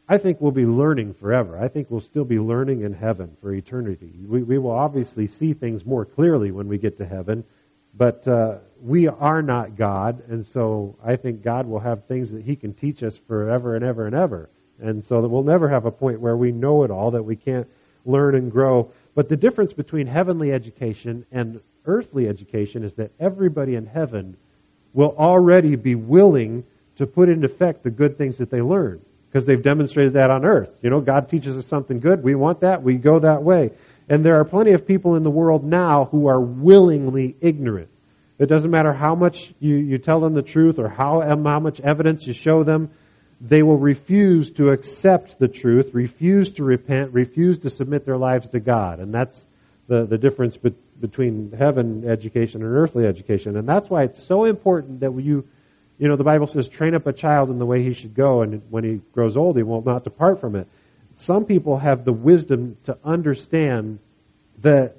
[0.08, 1.58] I think we'll be learning forever.
[1.58, 4.12] I think we'll still be learning in heaven for eternity.
[4.28, 7.44] We, we will obviously see things more clearly when we get to heaven,
[7.96, 12.44] but uh, we are not God, and so I think God will have things that
[12.44, 14.50] He can teach us forever and ever and ever.
[14.82, 17.36] And so that we'll never have a point where we know it all, that we
[17.36, 17.68] can't
[18.06, 18.92] learn and grow.
[19.14, 24.38] But the difference between heavenly education and earthly education is that everybody in heaven
[24.94, 26.64] will already be willing
[26.96, 30.46] to put into effect the good things that they learn because they've demonstrated that on
[30.46, 30.72] earth.
[30.82, 32.24] You know, God teaches us something good.
[32.24, 32.82] We want that.
[32.82, 33.72] We go that way.
[34.08, 37.90] And there are plenty of people in the world now who are willingly ignorant.
[38.40, 41.82] It doesn't matter how much you, you tell them the truth or how, how much
[41.82, 42.90] evidence you show them.
[43.42, 48.50] They will refuse to accept the truth, refuse to repent, refuse to submit their lives
[48.50, 49.00] to God.
[49.00, 49.46] And that's
[49.88, 53.58] the, the difference be, between heaven education and earthly education.
[53.58, 55.46] And that's why it's so important that you,
[55.98, 58.42] you know, the Bible says, train up a child in the way he should go,
[58.42, 60.68] and when he grows old, he will not depart from it.
[61.16, 64.00] Some people have the wisdom to understand
[64.60, 64.96] that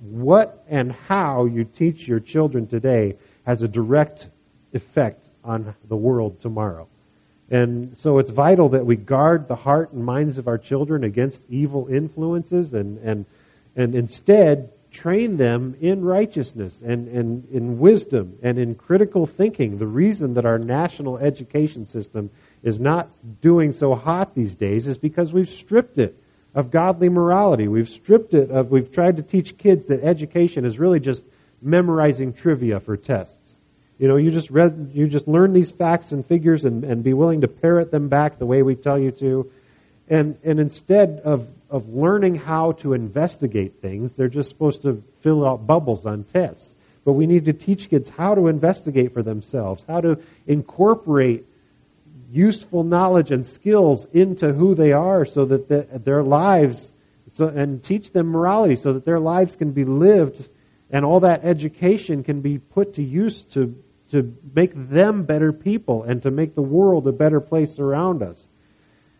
[0.00, 4.28] what and how you teach your children today has a direct
[4.72, 6.88] effect on the world tomorrow.
[7.50, 11.42] And so it's vital that we guard the heart and minds of our children against
[11.48, 13.26] evil influences and, and,
[13.74, 19.78] and instead train them in righteousness and, and in wisdom and in critical thinking.
[19.78, 22.30] The reason that our national education system
[22.62, 23.08] is not
[23.40, 26.16] doing so hot these days is because we've stripped it
[26.54, 27.68] of godly morality.
[27.68, 31.24] We've stripped it of, we've tried to teach kids that education is really just
[31.62, 33.36] memorizing trivia for tests.
[33.98, 37.12] You know, you just read, you just learn these facts and figures and, and be
[37.12, 39.50] willing to parrot them back the way we tell you to.
[40.08, 45.46] And, and instead of, of learning how to investigate things, they're just supposed to fill
[45.46, 46.74] out bubbles on tests.
[47.04, 51.44] But we need to teach kids how to investigate for themselves, how to incorporate
[52.30, 56.94] useful knowledge and skills into who they are so that the, their lives
[57.32, 60.48] so, and teach them morality so that their lives can be lived
[60.90, 66.02] and all that education can be put to use to, to make them better people
[66.02, 68.48] and to make the world a better place around us.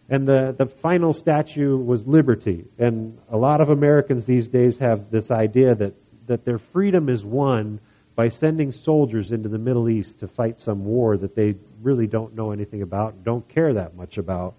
[0.08, 2.64] And the, the final statue was liberty.
[2.78, 5.94] And a lot of Americans these days have this idea that,
[6.26, 7.78] that their freedom is won
[8.16, 12.34] by sending soldiers into the Middle East to fight some war that they really don't
[12.34, 14.54] know anything about, and don't care that much about.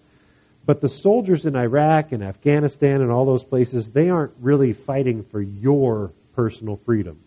[0.66, 5.24] But the soldiers in Iraq and Afghanistan and all those places, they aren't really fighting
[5.24, 7.20] for your personal freedom.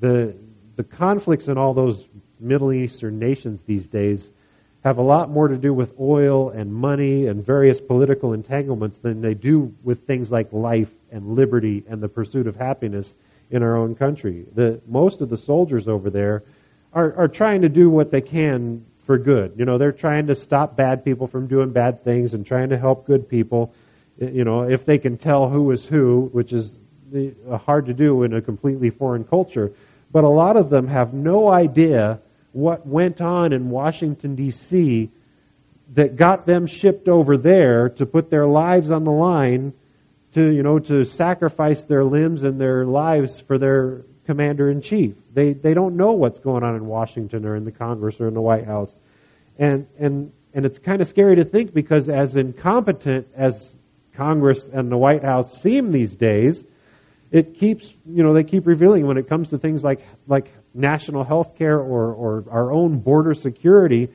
[0.00, 0.34] The,
[0.76, 2.06] the conflicts in all those
[2.38, 4.32] Middle Eastern nations these days
[4.84, 9.20] have a lot more to do with oil and money and various political entanglements than
[9.20, 13.14] they do with things like life and liberty and the pursuit of happiness
[13.50, 14.44] in our own country.
[14.54, 16.42] The, most of the soldiers over there
[16.92, 19.54] are, are trying to do what they can for good.
[19.56, 22.78] You know, they're trying to stop bad people from doing bad things and trying to
[22.78, 23.74] help good people.
[24.18, 26.78] You know, if they can tell who is who, which is
[27.14, 29.72] uh, hard to do in a completely foreign culture.
[30.12, 32.20] But a lot of them have no idea
[32.52, 35.10] what went on in Washington, D.C.
[35.94, 39.72] that got them shipped over there to put their lives on the line
[40.34, 45.14] to, you know, to sacrifice their limbs and their lives for their commander in chief.
[45.32, 48.34] They, they don't know what's going on in Washington or in the Congress or in
[48.34, 48.98] the White House.
[49.58, 53.76] And, and, and it's kind of scary to think because as incompetent as
[54.14, 56.64] Congress and the White House seem these days,
[57.30, 61.24] it keeps, you know, they keep revealing when it comes to things like, like national
[61.24, 64.08] health care or, or our own border security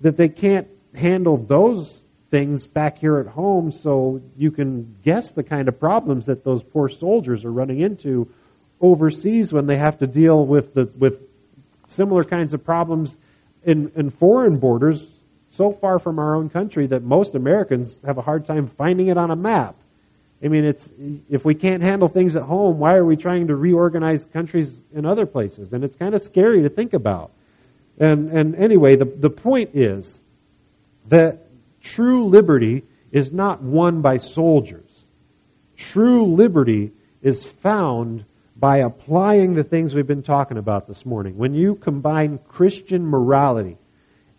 [0.00, 5.42] that they can't handle those things back here at home so you can guess the
[5.42, 8.28] kind of problems that those poor soldiers are running into
[8.80, 11.20] overseas when they have to deal with the, with
[11.88, 13.16] similar kinds of problems
[13.64, 15.06] in, in foreign borders
[15.50, 19.16] so far from our own country that most Americans have a hard time finding it
[19.16, 19.76] on a map.
[20.42, 20.90] I mean, it's
[21.30, 25.06] if we can't handle things at home, why are we trying to reorganize countries in
[25.06, 25.72] other places?
[25.72, 27.30] And it's kind of scary to think about.
[27.98, 30.20] And and anyway, the the point is
[31.08, 31.46] that
[31.80, 34.90] true liberty is not won by soldiers.
[35.76, 38.24] True liberty is found
[38.64, 41.36] by applying the things we've been talking about this morning.
[41.36, 43.76] When you combine Christian morality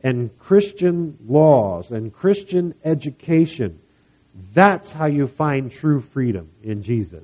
[0.01, 3.79] and Christian laws and Christian education,
[4.51, 7.23] that's how you find true freedom in Jesus.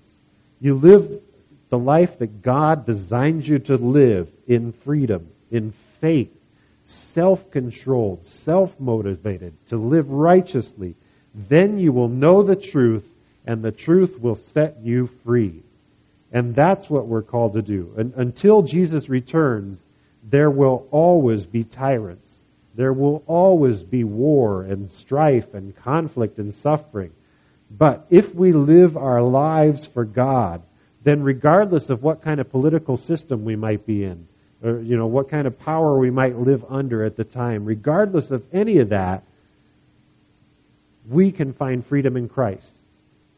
[0.60, 1.24] You live
[1.70, 6.30] the life that God designed you to live in freedom, in faith,
[6.86, 10.94] self-controlled, self-motivated, to live righteously.
[11.34, 13.10] Then you will know the truth
[13.48, 15.64] and the truth will set you free.
[16.32, 17.94] And that's what we're called to do.
[17.98, 19.86] And until Jesus returns,
[20.24, 22.30] there will always be tyrants.
[22.76, 27.12] There will always be war and strife and conflict and suffering.
[27.70, 30.62] But if we live our lives for God,
[31.04, 34.28] then regardless of what kind of political system we might be in,
[34.64, 38.32] or you know what kind of power we might live under at the time, regardless
[38.32, 39.24] of any of that,
[41.10, 42.76] we can find freedom in Christ.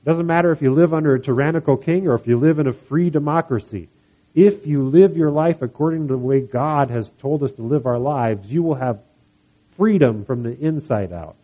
[0.06, 2.74] Doesn't matter if you live under a tyrannical king or if you live in a
[2.74, 3.90] free democracy.
[4.36, 7.86] if you live your life according to the way God has told us to live
[7.86, 9.00] our lives, you will have
[9.78, 11.36] freedom from the inside out.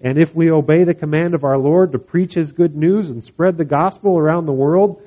[0.00, 3.24] And if we obey the command of our Lord to preach His good news and
[3.24, 5.02] spread the gospel around the world,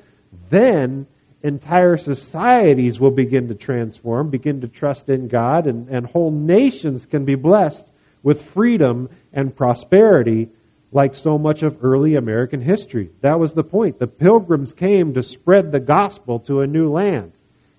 [0.50, 1.06] then
[1.42, 7.06] entire societies will begin to transform, begin to trust in God, and, and whole nations
[7.06, 7.86] can be blessed
[8.22, 10.48] with freedom and prosperity
[10.94, 13.10] like so much of early American history.
[13.20, 13.98] That was the point.
[13.98, 17.32] The pilgrims came to spread the gospel to a new land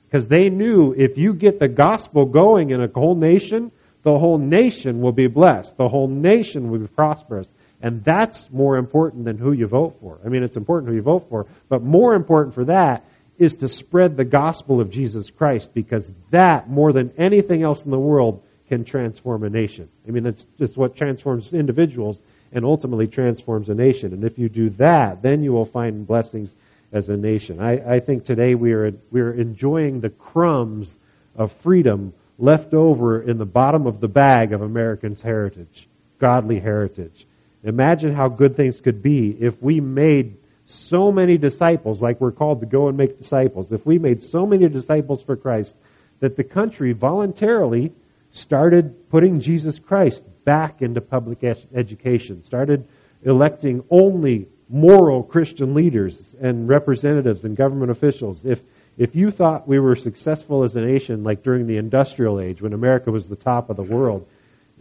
[0.06, 3.72] because they knew if you get the gospel going in a whole nation,
[4.04, 5.78] the whole nation will be blessed.
[5.78, 7.48] The whole nation will be prosperous.
[7.82, 10.20] And that's more important than who you vote for.
[10.26, 13.06] I mean, it's important who you vote for, but more important for that
[13.38, 17.92] is to spread the gospel of Jesus Christ because that, more than anything else in
[17.92, 19.90] the world, can transform a nation.
[20.08, 22.22] I mean, that's just what transforms individuals
[22.56, 24.14] and ultimately transforms a nation.
[24.14, 26.56] And if you do that, then you will find blessings
[26.94, 27.60] as a nation.
[27.60, 30.98] I, I think today we are, we are enjoying the crumbs
[31.36, 37.28] of freedom left over in the bottom of the bag of Americans' heritage, godly heritage.
[37.66, 42.62] Imagine how good things could be if we made so many disciples, like we're called
[42.62, 45.76] to go and make disciples, if we made so many disciples for Christ
[46.22, 47.92] that the country voluntarily
[48.36, 52.88] started putting Jesus Christ back into public education, started
[53.24, 58.46] electing only moral Christian leaders and representatives and government officials.
[58.46, 58.62] If
[58.98, 62.74] if you thought we were successful as a nation, like during the industrial age when
[62.74, 64.26] America was the top of the world,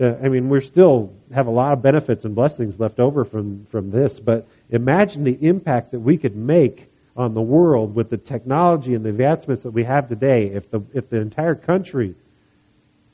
[0.00, 3.66] uh, I mean, we still have a lot of benefits and blessings left over from,
[3.70, 8.16] from this, but imagine the impact that we could make on the world with the
[8.16, 12.14] technology and the advancements that we have today if the, if the entire country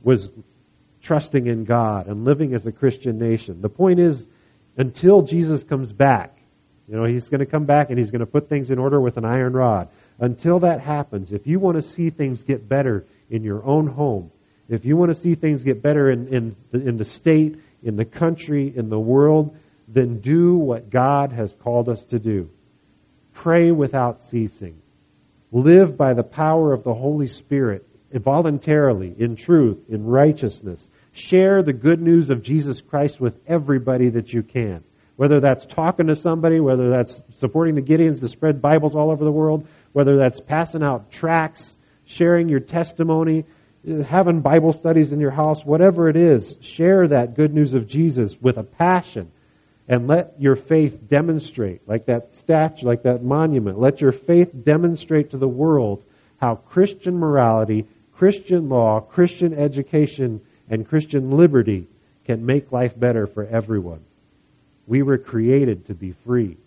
[0.02, 0.32] was
[1.02, 3.60] trusting in God and living as a Christian nation.
[3.60, 4.26] The point is,
[4.76, 6.36] until Jesus comes back,
[6.88, 9.00] you know, he's going to come back and he's going to put things in order
[9.00, 9.88] with an iron rod.
[10.18, 14.30] Until that happens, if you want to see things get better in your own home,
[14.68, 18.04] if you want to see things get better in, in, in the state, in the
[18.04, 19.56] country, in the world,
[19.88, 22.50] then do what God has called us to do.
[23.32, 24.80] Pray without ceasing.
[25.52, 30.88] Live by the power of the Holy Spirit voluntarily, in truth, in righteousness.
[31.12, 34.82] Share the good news of Jesus Christ with everybody that you can.
[35.16, 39.24] Whether that's talking to somebody, whether that's supporting the Gideons to spread Bibles all over
[39.24, 43.44] the world, whether that's passing out tracts, sharing your testimony,
[44.06, 48.40] having Bible studies in your house, whatever it is, share that good news of Jesus
[48.40, 49.30] with a passion
[49.88, 55.30] and let your faith demonstrate, like that statue, like that monument, let your faith demonstrate
[55.30, 56.04] to the world
[56.40, 57.86] how Christian morality,
[58.20, 61.86] Christian law, Christian education, and Christian liberty
[62.26, 64.04] can make life better for everyone.
[64.86, 66.58] We were created to be free.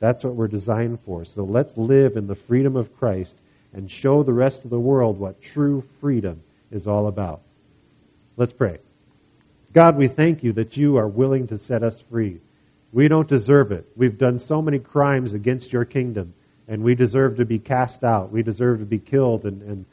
[0.00, 1.24] That's what we're designed for.
[1.24, 3.34] So let's live in the freedom of Christ
[3.72, 7.40] and show the rest of the world what true freedom is all about.
[8.36, 8.76] Let's pray.
[9.72, 12.38] God, we thank you that you are willing to set us free.
[12.92, 13.88] We don't deserve it.
[13.96, 16.34] We've done so many crimes against your kingdom,
[16.68, 18.30] and we deserve to be cast out.
[18.30, 19.86] We deserve to be killed, and, and,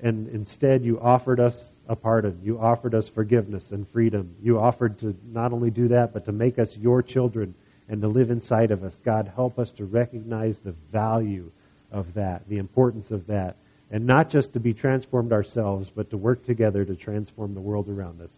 [0.00, 2.38] and instead you offered us a pardon.
[2.42, 4.34] You offered us forgiveness and freedom.
[4.42, 7.54] You offered to not only do that, but to make us your children
[7.88, 9.00] and to live inside of us.
[9.04, 11.50] God, help us to recognize the value
[11.90, 13.56] of that, the importance of that,
[13.90, 17.88] and not just to be transformed ourselves, but to work together to transform the world
[17.88, 18.30] around us.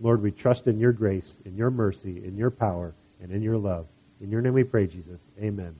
[0.00, 3.56] Lord, we trust in your grace, in your mercy, in your power, and in your
[3.56, 3.86] love.
[4.20, 5.20] In your name we pray, Jesus.
[5.40, 5.74] Amen.